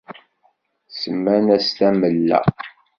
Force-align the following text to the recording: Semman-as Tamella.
Semman-as 0.99 1.67
Tamella. 1.77 2.39